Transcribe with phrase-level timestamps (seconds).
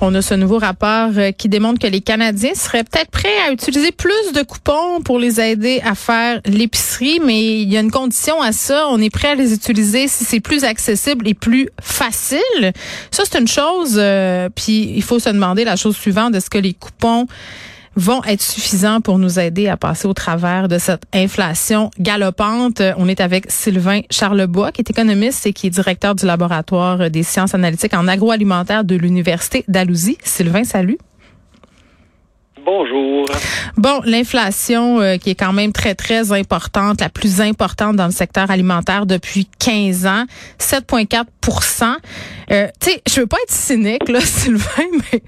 [0.00, 3.50] On a ce nouveau rapport euh, qui démontre que les Canadiens seraient peut-être prêts à
[3.52, 7.90] utiliser plus de coupons pour les aider à faire l'épicerie, mais il y a une
[7.90, 8.86] condition à ça.
[8.90, 12.72] On est prêt à les utiliser si c'est plus accessible et plus facile.
[13.10, 13.96] Ça, c'est une chose.
[13.98, 17.26] euh, puis il faut se demander la chose suivante est-ce que les coupons
[17.98, 22.80] vont être suffisants pour nous aider à passer au travers de cette inflation galopante.
[22.96, 27.24] On est avec Sylvain Charlebois, qui est économiste et qui est directeur du laboratoire des
[27.24, 30.16] sciences analytiques en agroalimentaire de l'Université d'Alousie.
[30.22, 30.98] Sylvain, salut.
[33.78, 38.10] Bon, l'inflation euh, qui est quand même très, très importante, la plus importante dans le
[38.10, 40.24] secteur alimentaire depuis 15 ans,
[40.58, 41.26] 7,4
[42.50, 45.22] euh, Tu sais, je veux pas être cynique, là, Sylvain, mais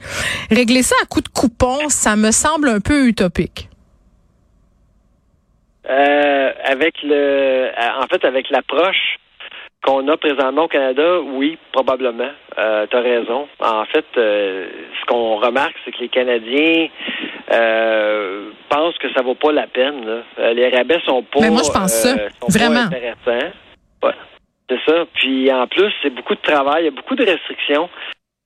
[0.51, 3.69] régler ça à coup de coupon, ça me semble un peu utopique.
[5.89, 7.71] Euh, avec le,
[8.03, 9.21] en fait, avec l'approche
[9.85, 12.31] qu'on a présentement au Canada, oui, probablement.
[12.59, 13.49] Euh, tu as raison.
[13.61, 14.69] En fait, euh,
[15.01, 16.89] ce qu'on remarque, c'est que les Canadiens
[17.53, 20.05] euh, pensent que ça vaut pas la peine.
[20.05, 20.23] Là.
[20.39, 22.15] Euh, Les rabais sont pas, Mais moi, je pense ça.
[22.49, 22.81] Vraiment.
[22.87, 23.53] intéressants.
[24.03, 24.15] Ouais,
[24.69, 25.05] c'est ça.
[25.15, 27.89] Puis en plus, c'est beaucoup de travail, il y a beaucoup de restrictions.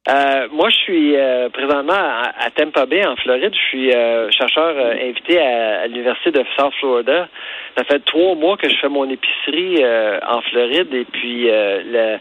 [0.07, 3.55] Euh, moi, je suis euh, présentement à, à Tampa Bay, en Floride.
[3.55, 7.29] Je suis euh, chercheur euh, invité à, à l'Université de South Florida.
[7.77, 12.19] Ça fait trois mois que je fais mon épicerie euh, en Floride et puis euh,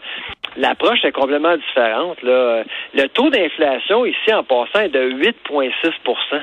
[0.56, 2.22] l'approche est complètement différente.
[2.22, 2.64] Là.
[2.94, 6.40] Le taux d'inflation ici, en passant, est de 8,6%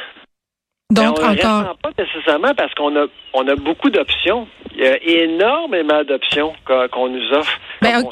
[0.92, 4.48] Donc, on ne ressent pas nécessairement parce qu'on a, on a beaucoup d'options.
[4.76, 8.04] Il y a énormément d'options qu'on nous offre Ben,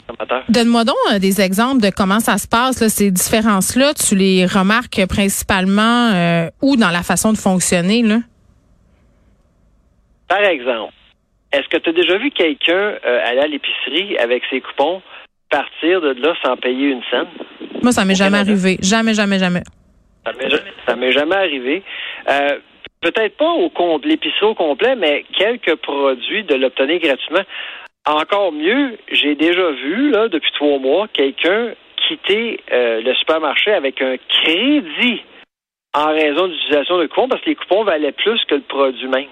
[0.50, 3.94] donne-moi donc euh, des exemples de comment ça se passe, là, ces différences-là.
[3.94, 8.18] Tu les remarques principalement euh, où dans la façon de fonctionner, là?
[10.28, 10.94] Par exemple,
[11.52, 12.74] est-ce que tu as déjà vu quelqu'un
[13.06, 15.02] euh, aller à l'épicerie avec ses coupons
[15.50, 17.28] partir de là sans payer une scène?
[17.82, 18.52] Moi, ça m'est jamais Canada.
[18.52, 18.78] arrivé.
[18.82, 19.64] Jamais, jamais, jamais.
[20.86, 21.84] Ça m'est jamais arrivé.
[22.30, 22.58] Euh,
[23.02, 27.44] Peut-être pas au com- l'épicerie au complet, mais quelques produits de l'obtenir gratuitement.
[28.10, 31.74] Encore mieux, j'ai déjà vu, là, depuis trois mois, quelqu'un
[32.08, 35.22] quitter euh, le supermarché avec un crédit
[35.94, 39.08] en raison de l'utilisation de coupons parce que les coupons valaient plus que le produit
[39.08, 39.28] même.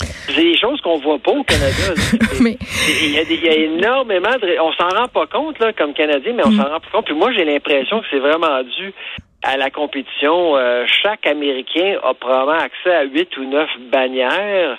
[0.00, 1.94] C'est des choses qu'on voit pas au Canada.
[2.40, 2.56] Mais
[3.02, 4.56] Il y, a des- il y a énormément de.
[4.60, 7.06] On s'en rend pas compte, là, comme Canadien, mais on s'en rend pas compte.
[7.06, 8.92] Puis moi, j'ai l'impression que c'est vraiment dû
[9.42, 10.56] à la compétition.
[10.56, 14.78] Euh, chaque Américain a probablement accès à huit ou neuf bannières.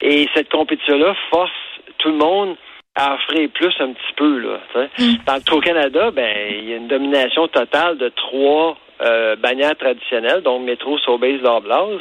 [0.00, 1.50] Et cette compétition-là force
[1.98, 2.56] tout le monde
[2.94, 4.38] à offrir plus un petit peu.
[4.38, 4.88] Là, sais.
[5.26, 10.42] Dans le Canada, ben, il y a une domination totale de trois euh, bannières traditionnelles,
[10.42, 12.00] donc Metro, Sobeys, Loblaws.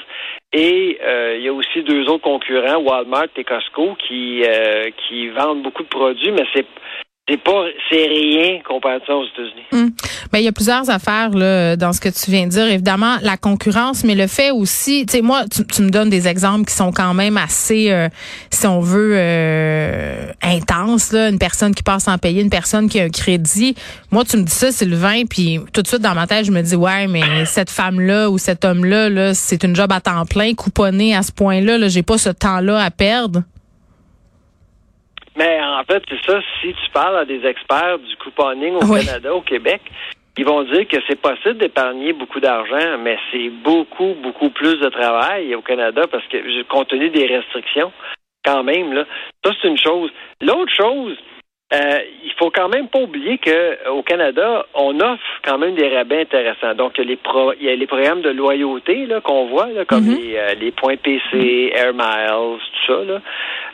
[0.51, 5.29] Et euh, il y a aussi deux autres concurrents, Walmart et Costco, qui euh, qui
[5.29, 6.67] vendent beaucoup de produits, mais c'est
[7.29, 9.63] c'est pas c'est rien comparativement aux États-Unis.
[9.72, 9.91] Hum.
[10.31, 12.68] Ben, il y a plusieurs affaires là, dans ce que tu viens de dire.
[12.68, 16.65] Évidemment, la concurrence, mais le fait aussi, tu sais, moi, tu, me donnes des exemples
[16.65, 18.09] qui sont quand même assez, euh,
[18.50, 21.13] si on veut, euh, intenses.
[21.13, 21.30] Là.
[21.30, 23.75] Une personne qui passe sans payer, une personne qui a un crédit.
[24.12, 26.62] Moi, tu me dis ça, Sylvain, puis tout de suite dans ma tête, je me
[26.62, 30.53] dis, ouais, mais cette femme-là ou cet homme-là, là, c'est une job à temps plein,
[30.56, 31.77] couponné à ce point-là.
[31.77, 33.44] Là, j'ai pas ce temps-là à perdre.
[35.38, 39.06] Mais en fait, c'est ça, si tu parles à des experts du couponing au Oui.
[39.06, 39.81] Canada, au Québec,
[40.38, 44.89] ils vont dire que c'est possible d'épargner beaucoup d'argent, mais c'est beaucoup, beaucoup plus de
[44.89, 47.91] travail au Canada parce que compte tenu des restrictions,
[48.45, 49.06] quand même, là,
[49.44, 50.12] ça c'est une chose.
[50.41, 51.15] L'autre chose,
[51.74, 55.88] euh, il faut quand même pas oublier que au Canada, on offre quand même des
[55.95, 56.75] rabais intéressants.
[56.75, 59.47] Donc, il y a les, pro- il y a les programmes de loyauté là, qu'on
[59.47, 60.18] voit, là, comme Mhm.
[60.18, 63.03] les, euh, les points PC, Air Miles, tout ça.
[63.06, 63.21] Là.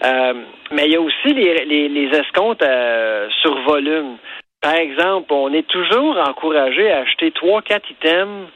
[0.04, 0.34] Euh,
[0.72, 4.18] mais il y a aussi les, les, les escomptes euh, sur volume.
[4.62, 8.48] Par exemple, on est toujours encouragé à acheter trois, quatre items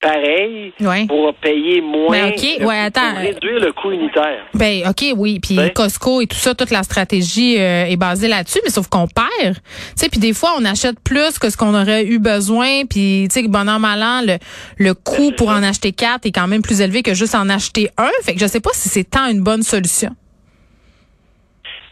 [0.00, 1.06] pareils Ouais.
[1.06, 3.14] pour payer moins, Mais OK, euh, ouais, pour attends.
[3.20, 4.44] réduire le coût unitaire.
[4.54, 5.72] Ben OK, oui, puis Ouais.
[5.72, 9.54] Costco et tout ça, toute la stratégie euh, est basée là-dessus, mais sauf qu'on perd.
[9.54, 9.60] Tu
[9.94, 13.42] sais, puis des fois on achète plus que ce qu'on aurait eu besoin, puis tu
[13.42, 14.38] sais, bon an mal an, le
[14.78, 17.88] le coût pour en acheter quatre est quand même plus élevé que juste en acheter
[17.96, 18.10] un.
[18.24, 20.10] Fait que je sais pas si c'est tant une bonne solution.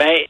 [0.01, 0.25] Ben,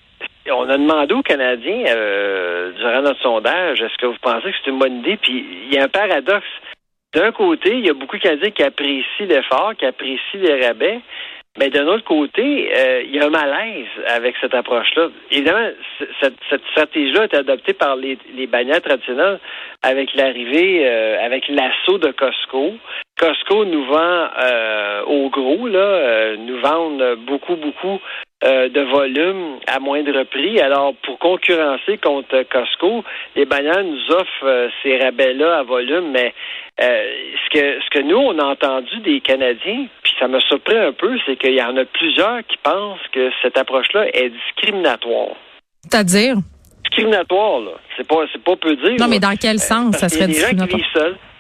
[0.51, 4.71] on a demandé aux Canadiens euh, durant notre sondage, est-ce que vous pensez que c'est
[4.71, 5.17] une bonne idée?
[5.17, 6.49] Puis il y a un paradoxe.
[7.15, 10.99] D'un côté, il y a beaucoup de Canadiens qui apprécient l'effort, qui apprécient les rabais.
[11.59, 15.09] Mais d'un autre côté, euh, il y a un malaise avec cette approche-là.
[15.31, 15.69] Évidemment,
[16.21, 19.39] cette, cette stratégie-là est adoptée par les, les bannières traditionnelles
[19.83, 22.75] avec l'arrivée, euh, avec l'assaut de Costco.
[23.21, 28.01] Costco nous vend euh, au gros, là, euh, nous vendent beaucoup, beaucoup
[28.43, 30.59] euh, de volume à moindre prix.
[30.59, 33.05] Alors, pour concurrencer contre Costco,
[33.37, 36.33] les bannières nous offrent euh, ces rabais-là à volume, mais
[36.79, 40.93] ce que ce que nous on a entendu des Canadiens, puis ça me surprend un
[40.93, 45.37] peu, c'est qu'il y en a plusieurs qui pensent que cette approche-là est discriminatoire.
[45.83, 46.37] C'est-à-dire?
[46.85, 47.73] Discriminatoire, là.
[47.99, 48.97] C'est pas c'est pas peu dire.
[48.99, 50.81] Non, mais dans quel sens ça serait discriminatoire?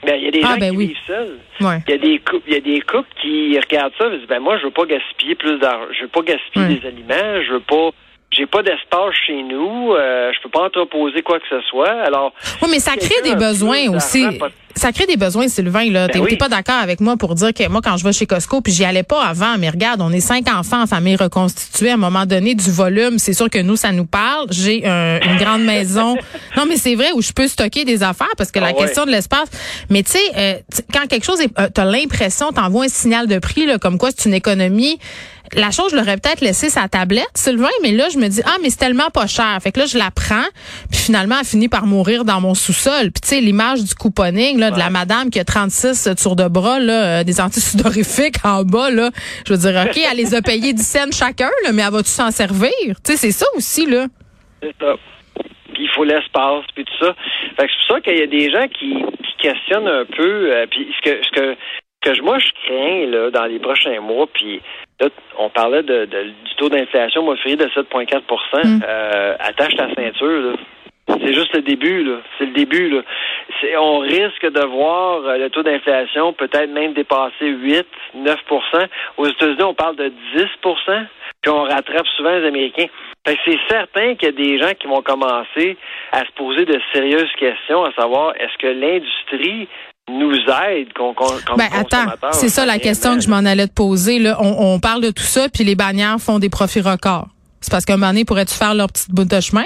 [0.04, 0.86] Ben, il y a des Ah, gens ben qui oui.
[0.86, 1.38] vivent seuls.
[1.60, 1.78] Ouais.
[1.86, 4.26] Il y a des couples, il y a des couples qui regardent ça et disent
[4.28, 6.74] ben moi je veux pas gaspiller plus d'argent, je veux pas gaspiller Ouais.
[6.80, 7.90] des aliments, je veux pas
[8.32, 11.90] j'ai pas d'espace chez nous, euh, je peux pas entreposer quoi que ce soit.
[12.04, 12.32] Alors
[12.62, 14.24] Oui, mais ça crée des besoins aussi.
[14.38, 15.90] pas- Ça crée des besoins, Sylvain.
[15.90, 16.36] Là, Ben t'es oui.
[16.36, 18.84] pas d'accord avec moi pour dire que moi, quand je vais chez Costco, puis j'y
[18.84, 21.90] allais pas avant, mais regarde, on est cinq enfants en famille reconstituée.
[21.90, 24.46] À un moment donné, du volume, c'est sûr que nous, ça nous parle.
[24.50, 26.16] J'ai un- une grande maison.
[26.56, 28.74] Non, mais c'est vrai où je peux stocker des affaires parce que Ah la ouais.
[28.86, 29.50] question de l'espace.
[29.90, 30.54] Mais tu sais, euh,
[30.94, 34.10] quand quelque chose est, euh, t'as l'impression, t'envoies un signal de prix là, comme quoi
[34.16, 34.98] c'est une économie.
[35.54, 38.56] La chose, je l'aurais peut-être laissé sa tablette, Sylvain, mais là, je me dis, ah,
[38.62, 39.58] mais c'est tellement pas cher.
[39.62, 40.46] Fait que là, je la prends,
[40.90, 43.10] puis finalement, elle finit par mourir dans mon sous-sol.
[43.12, 46.46] Puis tu sais, l'image du couponing, là, de la madame qui a 36 tours de
[46.48, 49.10] bras, là, euh, des antisudorifiques en bas, là.
[49.46, 52.10] Je veux dire, OK, elle les a payés 10 cents chacun, là, mais elle va-tu
[52.10, 52.70] s'en servir?
[53.04, 54.06] Tu sais, c'est ça aussi, là.
[54.62, 54.94] C'est ça.
[55.74, 57.14] Puis il faut l'espace, puis tout ça.
[57.56, 60.52] Fait que c'est pour ça qu'il y a des gens qui, qui questionnent un peu.
[60.52, 61.56] euh, puis ce que, ce que,
[62.02, 64.60] que moi je crains là dans les prochains mois, puis
[65.00, 65.08] là
[65.38, 68.22] on parlait de, de- du taux d'inflation mois février de 7,4
[68.64, 68.80] Mm.
[68.86, 70.52] euh, Attache ta ceinture là.
[71.08, 72.18] C'est juste le début, là.
[72.38, 73.02] C'est le début, là.
[73.80, 77.84] On risque de voir euh, le taux d'inflation peut-être même dépasser 8,
[78.16, 78.86] 9%
[79.16, 81.06] Aux États-Unis, on parle de 10%
[81.42, 82.86] puis on rattrape souvent les Américains.
[83.26, 85.76] Fait que c'est certain qu'il y a des gens qui vont commencer
[86.12, 89.66] à se poser de sérieuses questions, à savoir est-ce que l'industrie
[90.18, 90.34] nous
[90.68, 94.18] aide qu'on, comme Ben attends, c'est ça la question que je m'en allais te poser.
[94.18, 94.36] Là.
[94.40, 97.26] On, on parle de tout ça, puis les bannières font des profits records.
[97.60, 99.64] C'est parce qu'à un moment donné, pourrais-tu faire leur petite bout de chemin?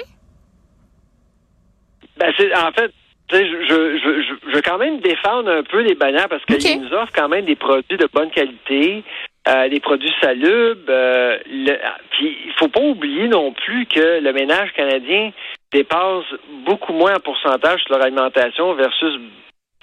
[2.19, 2.93] Ben, c'est, en fait,
[3.29, 6.45] tu sais, je, je, je, je- veux quand même défendre un peu les bannières parce
[6.45, 9.03] qu'ils nous offrent quand même des produits de bonne qualité,
[9.49, 10.81] euh, des produits salubres.
[10.89, 11.79] Euh, le-
[12.11, 15.31] puis il faut pas oublier non plus que le ménage canadien
[15.73, 16.25] dépasse
[16.67, 19.19] beaucoup moins en pourcentage sur leur alimentation versus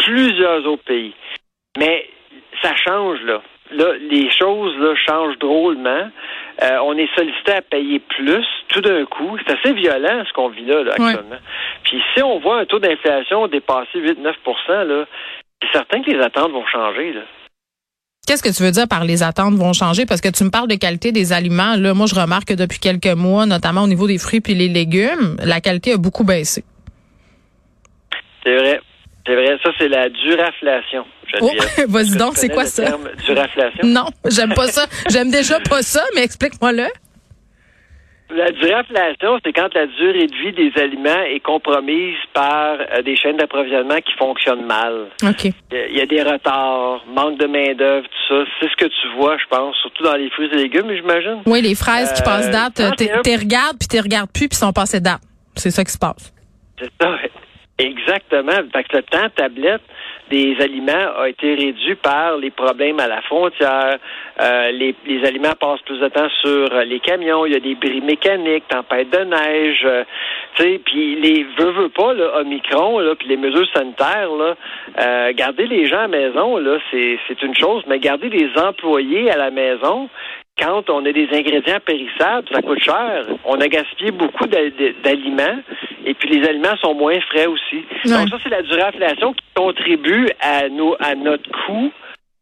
[0.03, 1.13] plusieurs autres pays.
[1.77, 2.05] Mais
[2.61, 3.41] ça change là.
[3.73, 6.09] Là, les choses là, changent drôlement.
[6.61, 9.37] Euh, on est sollicité à payer plus tout d'un coup.
[9.47, 11.11] C'est assez violent ce qu'on vit là, là, Ouais.
[11.11, 11.37] actuellement.
[11.83, 15.05] Puis si on voit un taux d'inflation dépasser 8-9% là,
[15.61, 17.13] c'est certain que les attentes vont changer.
[17.13, 17.21] Là.
[18.27, 20.05] Qu'est-ce que tu veux dire par les attentes vont changer?
[20.05, 21.75] Parce que tu me parles de qualité des aliments.
[21.77, 24.67] Là, moi, je remarque que depuis quelques mois, notamment au niveau des fruits puis les
[24.67, 26.63] légumes, la qualité a beaucoup baissé.
[28.43, 28.81] C'est vrai.
[29.31, 29.57] C'est vrai.
[29.63, 31.05] Ça, c'est la duraflation.
[31.41, 31.49] Oh,
[31.87, 32.83] vas-y donc, tu c'est quoi le ça?
[32.83, 33.83] terme Duraflation?
[33.87, 34.85] Non, j'aime pas ça.
[35.09, 36.87] J'aime déjà pas ça, mais explique-moi-le.
[38.33, 43.15] La duraflation, c'est quand la durée de vie des aliments est compromise par euh, des
[43.17, 45.07] chaînes d'approvisionnement qui fonctionnent mal.
[45.23, 45.45] OK.
[45.71, 48.49] Il y a des retards, manque de main-d'œuvre, tout ça.
[48.59, 51.41] C'est ce que tu vois, je pense, surtout dans les fruits et légumes, j'imagine.
[51.45, 54.47] Oui, les fraises qui Euh, passent date, t'es un- t'es regardes puis t'es regardes plus
[54.47, 55.21] puis sont passées date.
[55.55, 56.33] C'est ça qui se passe.
[56.79, 57.17] C'est ça.
[57.81, 58.51] Exactement.
[58.73, 59.81] Fait que le temps tablette
[60.29, 63.97] des aliments a été réduit par les problèmes à la frontière.
[64.39, 67.45] Euh, les, les aliments passent plus de temps sur les camions.
[67.45, 69.81] Il y a des bris mécaniques, tempête de neige.
[69.85, 70.03] euh,
[70.55, 74.55] tu sais, puis les veut veut pas là, Omicron là, puis les mesures sanitaires là,
[74.99, 78.49] euh, garder les gens à la maison là, c'est c'est une chose, mais garder les
[78.57, 80.09] employés à la maison,
[80.59, 83.25] quand on a des ingrédients périssables, ça coûte cher.
[83.45, 84.69] On a gaspillé beaucoup d'a-
[85.03, 85.59] d'aliments
[86.05, 87.83] et puis les aliments sont moins frais aussi.
[88.05, 88.11] Ouais.
[88.11, 91.91] Donc ça, c'est la durinflation qui contribue à, nos, à notre coût,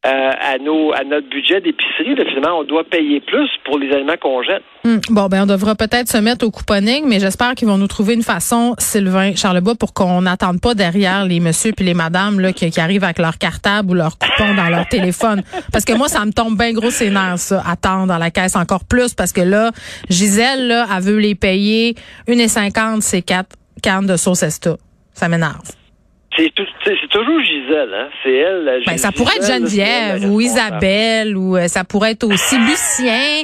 [0.05, 2.15] euh, à, nos, à notre budget d'épicerie.
[2.29, 4.63] Finalement, on doit payer plus pour les aliments qu'on jette.
[4.85, 7.87] Hum, Bon, ben on devra peut-être se mettre au couponing, mais j'espère qu'ils vont nous
[7.87, 12.39] trouver une façon, Sylvain Charlebois, pour qu'on n'attende pas derrière les messieurs puis les madames
[12.39, 15.43] là, qui, qui arrivent avec leur cartable ou leur coupon dans leur téléphone.
[15.73, 18.55] Parce que moi, ça me tombe bien gros ses nerfs, ça, attendre à la caisse
[18.55, 19.71] encore plus, parce que là,
[20.09, 21.95] Gisèle, là, elle veut les payer
[22.29, 24.77] 1,50, c'est quatre cannes de sauce Esta.
[25.13, 25.71] Ça m'énerve.
[26.37, 26.63] C'est tout-
[27.23, 28.09] toujours Gisèle, hein?
[28.23, 28.63] C'est elle.
[28.65, 30.41] la Ben, ça Gisèle, pourrait être Geneviève ou.
[30.41, 33.43] Isabelle ou euh, ça pourrait être aussi Lucien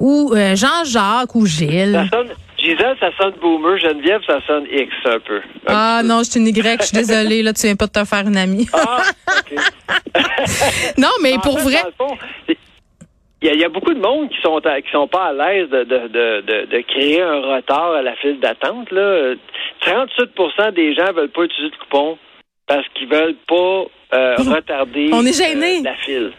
[0.00, 2.06] ou euh, Jean-Jacques ou Gilles.
[2.10, 3.76] Ça sonne, Gisèle, ça sonne boomer.
[3.78, 5.40] Geneviève, ça sonne X un peu.
[5.66, 6.08] Ah peu.
[6.08, 8.26] non, je suis une Y, je suis désolée, là, tu viens pas de te faire
[8.26, 8.66] une amie.
[8.72, 9.58] Ah, OK.
[10.98, 11.78] non, mais En pour fait, vrai.
[11.98, 12.16] fond,
[12.48, 15.26] Il y, a, il y a beaucoup de monde qui sont à- qui sont pas
[15.30, 18.90] à l'aise de, de, de, de, de créer un retard à la file d'attente.
[18.92, 19.34] Là.
[19.84, 22.16] 38% des gens veulent pas utiliser de coupon
[22.72, 23.84] parce qu'ils veulent pas
[24.16, 26.32] euh, retarder On est euh, la file.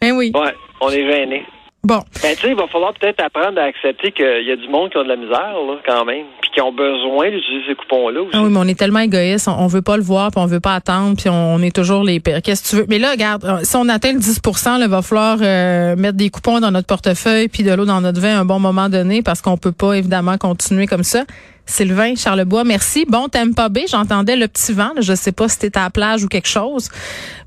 [0.00, 0.30] Eh oui.
[0.34, 1.44] Ouais, on est gênés.
[1.82, 2.00] Bon.
[2.22, 4.90] Ben, tu sais, il va falloir peut-être apprendre à accepter qu'il y a du monde
[4.90, 8.22] qui ont de la misère, là, quand même, puis qui ont besoin d'utiliser ces coupons-là
[8.22, 8.30] aussi.
[8.32, 10.46] Ah oui, mais on est tellement égoïste, on, on veut pas le voir, puis on
[10.46, 12.42] veut pas attendre, puis on, on est toujours les pires.
[12.42, 12.86] Qu'est-ce que tu veux?
[12.88, 16.16] Mais là, regarde, euh, si on atteint le 10 là, il va falloir euh, mettre
[16.16, 18.88] des coupons dans notre portefeuille puis de l'eau dans notre vin à un bon moment
[18.88, 21.24] donné, parce qu'on peut pas, évidemment, continuer comme ça.
[21.66, 23.04] Sylvain Charlebois, merci.
[23.08, 24.92] Bon, t'aimes pas B, j'entendais le petit vent.
[24.94, 25.00] là.
[25.00, 26.88] Je sais pas si t'es à la plage ou quelque chose,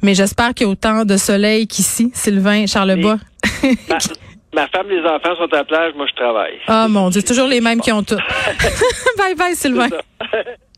[0.01, 2.11] mais j'espère qu'il y a autant de soleil qu'ici.
[2.13, 3.17] Sylvain Charlebois.
[3.63, 3.97] Ma,
[4.53, 6.59] ma femme les enfants sont à la plage, moi je travaille.
[6.67, 8.17] Ah mon Dieu, toujours les mêmes qui ont tout.
[9.17, 9.89] bye bye Sylvain.